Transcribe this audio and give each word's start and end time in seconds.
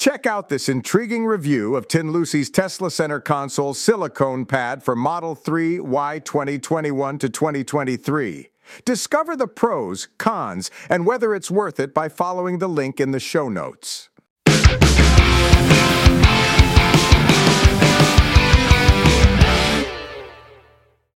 Check 0.00 0.24
out 0.24 0.48
this 0.48 0.70
intriguing 0.70 1.26
review 1.26 1.76
of 1.76 1.86
Tinlucy's 1.86 2.48
Tesla 2.48 2.90
Center 2.90 3.20
console 3.20 3.74
silicone 3.74 4.46
pad 4.46 4.82
for 4.82 4.96
Model 4.96 5.34
3 5.34 5.78
Y 5.78 6.18
2021 6.20 7.18
to 7.18 7.28
2023. 7.28 8.48
Discover 8.86 9.36
the 9.36 9.46
pros, 9.46 10.08
cons, 10.16 10.70
and 10.88 11.04
whether 11.04 11.34
it's 11.34 11.50
worth 11.50 11.78
it 11.78 11.92
by 11.92 12.08
following 12.08 12.60
the 12.60 12.66
link 12.66 12.98
in 12.98 13.10
the 13.10 13.20
show 13.20 13.50
notes. 13.50 14.08